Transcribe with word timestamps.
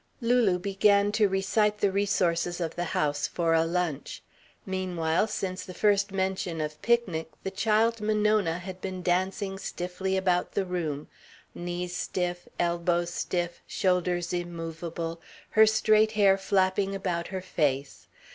Lulu 0.19 0.57
began 0.57 1.11
to 1.11 1.29
recite 1.29 1.77
the 1.77 1.91
resources 1.91 2.59
of 2.59 2.75
the 2.75 2.85
house 2.97 3.27
for 3.27 3.53
a 3.53 3.65
lunch. 3.67 4.23
Meanwhile, 4.65 5.27
since 5.27 5.63
the 5.63 5.75
first 5.75 6.11
mention 6.11 6.59
of 6.59 6.81
picnic, 6.81 7.29
the 7.43 7.51
child 7.51 8.01
Monona 8.01 8.57
had 8.57 8.81
been 8.81 9.03
dancing 9.03 9.59
stiffly 9.59 10.17
about 10.17 10.53
the 10.53 10.65
room, 10.65 11.07
knees 11.53 11.95
stiff, 11.95 12.47
elbows 12.59 13.11
stiff, 13.11 13.61
shoulders 13.67 14.33
immovable, 14.33 15.21
her 15.51 15.67
straight 15.67 16.13
hair 16.13 16.35
flapping 16.35 16.95
about 16.95 17.27
her 17.27 17.41
face. 17.43 18.07